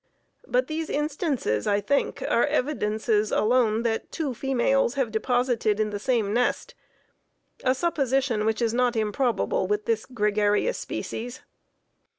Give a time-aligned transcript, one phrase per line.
[0.47, 5.99] But these instances, I think, are evidences alone that two females have deposited in the
[5.99, 6.73] same nest,
[7.63, 11.41] a supposition which is not improbable with the gregarious species.